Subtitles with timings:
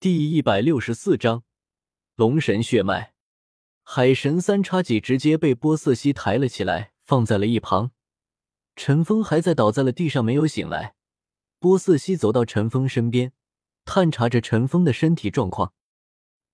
[0.00, 1.42] 第一百六十四章
[2.14, 3.14] 龙神血脉。
[3.82, 7.90] 海神三叉戟直接被波瑟西抬了起来，放在了一旁。
[8.76, 10.94] 陈峰还在倒在了地上，没有醒来。
[11.58, 13.32] 波瑟西走到陈峰身边，
[13.84, 15.74] 探查着陈峰的身体状况。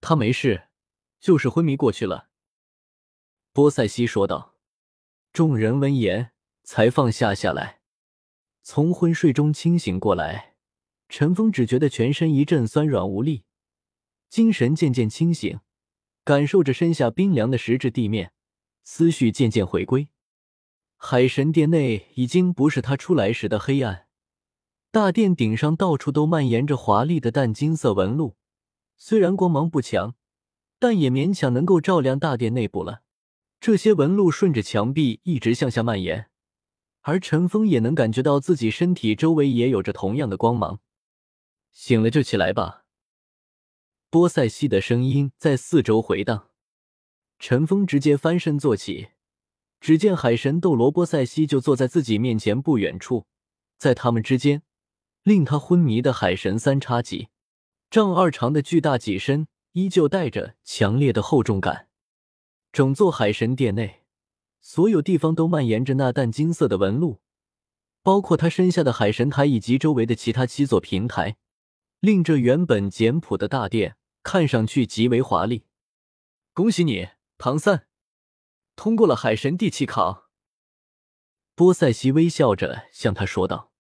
[0.01, 0.69] 他没事，
[1.21, 2.31] 就是昏迷过去了。
[3.53, 4.55] 波塞西说道。
[5.35, 6.33] 众人闻言
[6.63, 7.83] 才放下下来。
[8.63, 10.54] 从昏睡中清醒过来，
[11.09, 13.45] 陈峰只觉得全身一阵酸软无力，
[14.29, 15.61] 精神渐渐清醒。
[16.25, 18.33] 感受着身下冰凉的石质地面，
[18.83, 20.09] 思绪渐渐回归。
[20.97, 24.07] 海神殿内已经不是他出来时的黑暗，
[24.91, 28.37] 大殿顶上到处都蔓延着华丽的淡金色纹路，
[28.97, 30.15] 虽然光芒不强，
[30.79, 33.03] 但也勉强能够照亮大殿内部了。
[33.61, 36.31] 这些纹路顺着墙壁一直向下蔓延，
[37.03, 40.81] 而陈峰也能感觉到自己身体周围也有着同样的光芒。
[41.75, 42.85] 醒了就起来吧。
[44.09, 46.49] 波塞西的声音在四周回荡，
[47.39, 49.09] 陈峰直接翻身坐起，
[49.81, 53.27] 只见海神斗罗波塞西就坐在自己面前不远处，
[53.77, 54.63] 在他们之间，
[55.25, 57.29] 令他昏迷的海神三叉戟，
[57.91, 61.89] 丈二长的巨大戟身依旧带着强烈的厚重感。
[62.73, 64.05] 整座海神殿内，
[64.61, 67.21] 所有地方都蔓延着那淡金色的纹路，
[68.03, 71.37] 包括他身下的海神台以及周围的其他七座平台，
[72.05, 73.97] 令这原本简朴的大殿。
[74.23, 75.67] 看上去极为华丽，
[76.55, 77.87] 恭喜你，唐三，
[78.75, 80.31] 通过了海神地气考。
[81.55, 83.71] 波塞西微笑着向他说道：“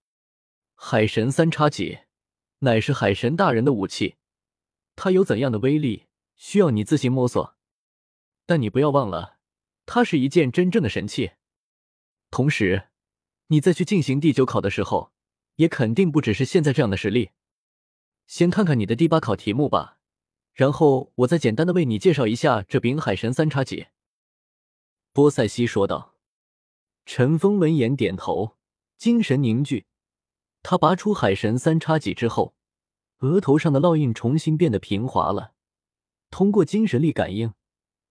[0.77, 2.00] 海神三叉戟
[2.58, 4.17] 乃是海神大人的武器，
[4.95, 7.56] 它有怎样的威力，需要你自行摸索。
[8.45, 9.39] 但你不要忘了，
[9.86, 11.33] 它是一件真正的神器。
[12.30, 12.89] 同时，
[13.47, 15.14] 你再去进行第九考的时候，
[15.56, 17.30] 也肯定不只是现在这样的实力。
[18.27, 19.98] 先看看你的第八考题目吧。”
[20.55, 23.89] 然后我再简单的为你介绍一下这柄海神三叉戟。”
[25.12, 26.14] 波塞西说道。
[27.06, 28.57] 陈峰闻言点头，
[28.96, 29.84] 精神凝聚。
[30.63, 32.55] 他拔出海神三叉戟之后，
[33.18, 35.52] 额头上的烙印重新变得平滑了。
[36.30, 37.52] 通过精神力感应，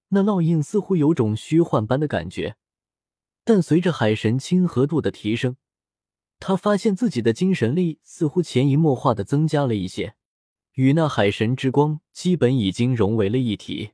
[0.09, 2.55] 那烙印似乎有种虚幻般的感觉。
[3.43, 5.57] 但随着海神亲和度的提升，
[6.45, 10.15] 他发现自己的精神力似乎潜移默化的增加了一些。
[10.73, 13.93] 与那海神之光基本已经融为了一体。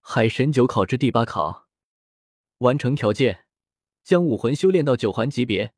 [0.00, 1.66] 海神九考之第八考，
[2.58, 3.46] 完成条件：
[4.04, 5.74] 将武魂修炼到九环级别，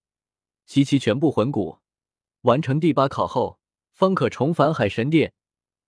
[0.66, 1.78] 集齐全部魂骨。
[2.42, 3.58] 完成第八考后，
[3.90, 5.32] 方可重返海神殿，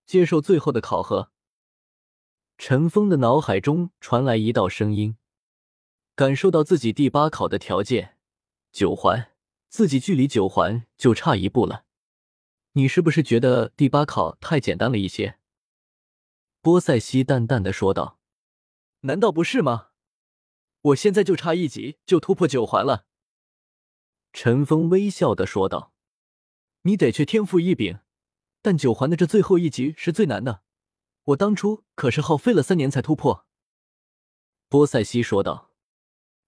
[0.07, 1.31] 接受最后的考核。
[2.57, 5.19] 陈峰的脑海中传来一道声音，
[6.15, 8.17] 感受到自己第八考的条件：
[8.73, 9.30] 九环，
[9.71, 11.85] 自己距离九环就差一步了。
[12.73, 15.39] 你是不是觉得第八考太简单了一些？
[16.61, 18.19] 波塞西淡淡的说道。
[19.03, 19.91] 难道不是吗？
[20.83, 23.07] 我现在就差一级就突破九环了。
[24.33, 25.93] 陈峰微笑的说道。
[26.83, 28.01] 你得去天赋异禀，
[28.61, 30.63] 但九环的这最后一级是最难的。
[31.25, 33.47] 我当初可是耗费了三年才突破。
[34.69, 35.71] 波塞西说道。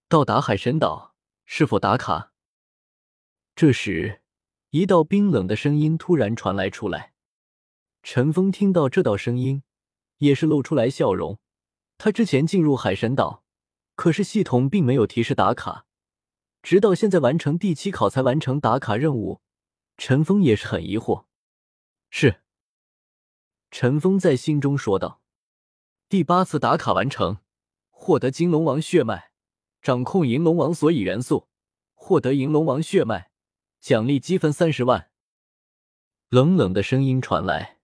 [0.09, 2.32] 到达海神岛是否打卡？
[3.55, 4.19] 这时。
[4.75, 7.13] 一道冰冷的声音突然传来出来，
[8.01, 9.61] 陈峰听到这道声音，
[10.17, 11.37] 也是露出来笑容。
[11.99, 13.43] 他之前进入海神岛，
[13.93, 15.85] 可是系统并没有提示打卡，
[16.63, 19.41] 直到现在完成第七考才完成打卡任务。
[19.95, 21.25] 陈峰也是很疑惑。
[22.09, 22.41] 是，
[23.69, 25.21] 陈峰在心中说道
[26.09, 27.37] ：“第八次打卡完成，
[27.91, 29.29] 获得金龙王血脉，
[29.83, 31.47] 掌控银龙王所以元素，
[31.93, 33.29] 获得银龙王血脉。”
[33.83, 35.11] 奖励积分三十万。
[36.29, 37.81] 冷冷的声音传来，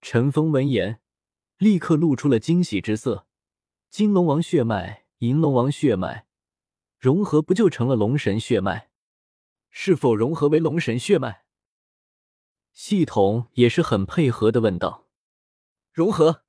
[0.00, 1.00] 陈峰闻言
[1.56, 3.26] 立刻露出了惊喜之色。
[3.90, 6.28] 金龙王血脉、银龙王血脉
[7.00, 8.90] 融合，不就成了龙神血脉？
[9.70, 11.44] 是否融合为龙神血脉？
[12.72, 15.08] 系统也是很配合的问道。
[15.90, 16.44] 融合。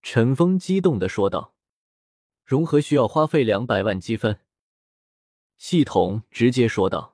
[0.00, 1.54] 陈峰激动的说道。
[2.46, 4.40] 融合需要花费两百万积分。
[5.58, 7.11] 系统直接说道。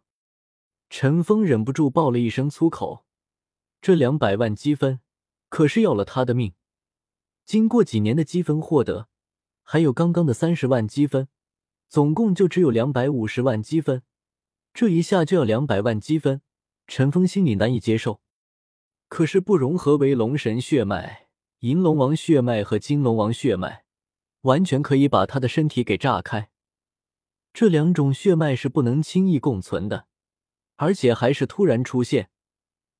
[0.91, 3.05] 陈峰忍不住爆了一声粗口，
[3.81, 5.01] 这两百万积分
[5.49, 6.55] 可是要了他的命。
[7.45, 9.09] 经过几年的积分获得，
[9.63, 11.29] 还有刚刚的三十万积分，
[11.89, 14.03] 总共就只有两百五十万积分。
[14.73, 16.41] 这一下就要两百万积分，
[16.87, 18.21] 陈峰心里难以接受。
[19.09, 21.29] 可是不融合为龙神血脉、
[21.61, 23.85] 银龙王血脉和金龙王血脉，
[24.43, 26.51] 完全可以把他的身体给炸开。
[27.53, 30.08] 这两种血脉是不能轻易共存的。
[30.79, 32.31] 而且还是突然出现，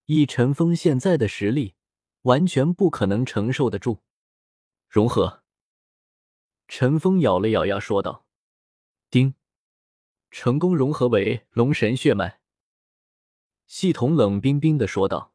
[0.07, 1.75] 以陈峰现在的实力，
[2.23, 4.03] 完全不可能承受得住。
[4.89, 5.43] 融合。
[6.67, 8.27] 陈峰咬了咬牙，说道
[9.11, 9.35] ：“丁，
[10.31, 12.41] 成功融合为龙神血脉。”
[13.67, 15.33] 系统冷冰冰的说道。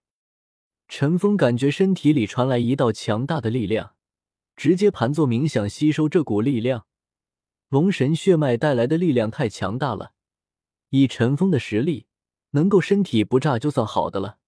[0.89, 3.95] 陈峰感觉身体里传来一道强大的力量，
[4.55, 6.85] 直接盘坐冥想，吸收这股力量。
[7.69, 10.13] 龙神血脉带来的力量太强大了，
[10.89, 12.05] 以陈峰的实力，
[12.53, 14.39] 能够身体不炸就算好的了。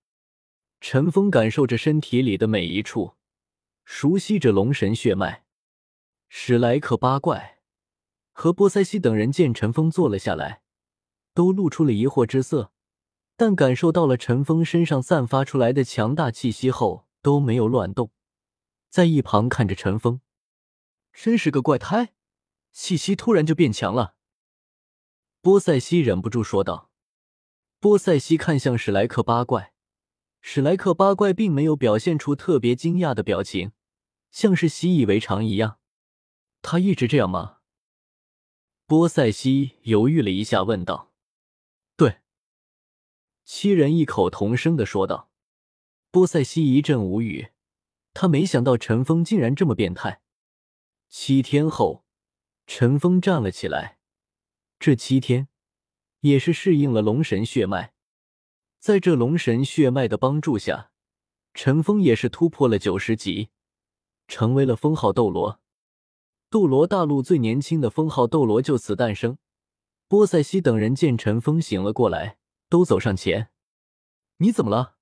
[0.81, 3.15] 陈峰感受着身体里的每一处，
[3.83, 5.45] 熟悉着龙神血脉。
[6.27, 7.59] 史莱克八怪
[8.31, 10.61] 和波塞西等人见陈峰坐了下来，
[11.33, 12.71] 都露出了疑惑之色，
[13.37, 18.11] 但感受到了陈峰身上散发出来的强大气息后，都没有乱动，
[18.89, 20.19] 在一旁看着陈峰，
[21.13, 22.13] 真是个怪胎。
[22.71, 24.15] 气息突然就变强了，
[25.41, 26.91] 波塞西忍不住说道。
[27.85, 29.71] 波塞西看向史莱克八怪，
[30.41, 33.73] 史莱克八怪并没有表现出特别惊讶的表情，
[34.31, 35.77] 像是习以为常一样。
[36.63, 37.59] 他一直这样吗？
[38.87, 41.13] 波塞西犹豫了一下，问道。
[41.95, 42.21] 对，
[43.43, 45.29] 七人异口同声的说道。
[46.09, 47.49] 波塞西一阵无语，
[48.15, 50.23] 他没想到陈峰竟然这么变态。
[51.07, 52.03] 七天后。
[52.65, 53.99] 陈峰站了起来，
[54.79, 55.49] 这七天
[56.25, 57.93] 也是适应了龙神血脉，
[58.79, 60.89] 在这龙神血脉的帮助下，
[61.53, 63.49] 陈峰也是突破了九十级，
[64.27, 65.59] 成为了封号斗罗。
[66.49, 69.37] 斗罗大陆最年轻的封号斗罗就此诞生。
[70.07, 72.39] 波塞西等人见陈峰醒了过来，
[72.69, 73.51] 都走上前
[74.37, 74.95] ：“你怎么了？”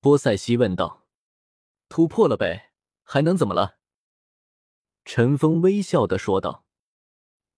[0.00, 1.06] 波塞西问道。
[1.88, 2.72] “突破了呗，
[3.02, 3.78] 还能怎么了？”
[5.06, 6.66] 陈峰微笑的说道，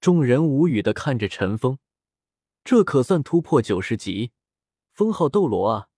[0.00, 1.78] 众人无语的看着陈峰，
[2.64, 4.32] 这可算突破九十级
[4.90, 5.88] 封号斗罗啊！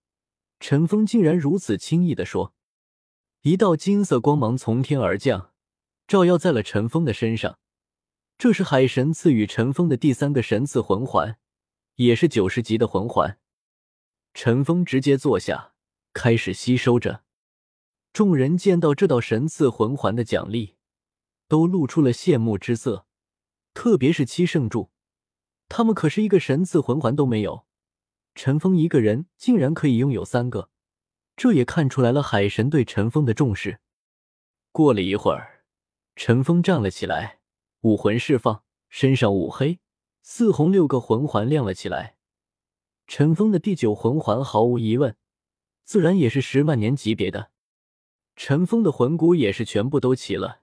[0.58, 2.54] 陈峰竟然如此轻易的说。
[3.42, 5.52] 一道金色光芒从天而降，
[6.08, 7.58] 照耀在了陈峰的身上。
[8.36, 11.38] 这是海神赐予陈峰的第三个神赐魂环，
[11.94, 13.38] 也是九十级的魂环。
[14.34, 15.72] 陈峰直接坐下，
[16.12, 17.22] 开始吸收着。
[18.12, 20.74] 众人见到这道神赐魂环的奖励。
[21.48, 23.06] 都露出了羡慕之色，
[23.72, 24.90] 特别是七圣柱，
[25.68, 27.66] 他们可是一个神赐魂环都没有，
[28.34, 30.70] 陈峰一个人竟然可以拥有三个，
[31.36, 33.80] 这也看出来了海神对陈峰的重视。
[34.72, 35.64] 过了一会儿，
[36.14, 37.40] 陈峰站了起来，
[37.80, 39.80] 武魂释放，身上五黑
[40.22, 42.16] 四红六个魂环亮了起来。
[43.06, 45.16] 陈峰的第九魂环毫无疑问，
[45.84, 47.50] 自然也是十万年级别的。
[48.34, 50.62] 陈峰的魂骨也是全部都齐了。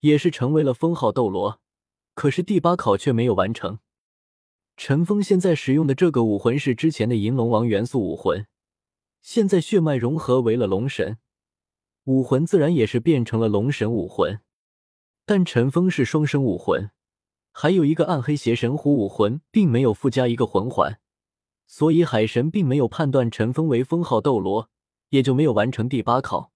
[0.00, 1.60] 也是成为了封号斗罗，
[2.14, 3.80] 可是第八考却没有完成。
[4.76, 8.46] 陈峰现在使用的这个武魂是之前的银龙王元素武魂，
[9.22, 11.16] 现在血脉融合为了龙神
[12.04, 14.40] 武魂，自然也是变成了龙神武魂。
[15.24, 16.90] 但陈峰是双生武魂，
[17.52, 21.00] 还有一个暗黑邪神虎武魂，并没有附加一个魂环，
[21.66, 24.70] 所以海神并没有判断陈峰为封号斗罗，
[25.08, 26.52] 也就没有完成第八考。